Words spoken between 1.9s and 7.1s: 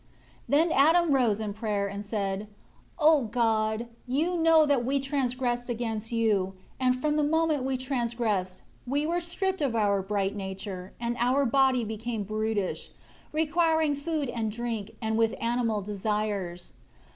said, "O God, you know that we transgressed against you, and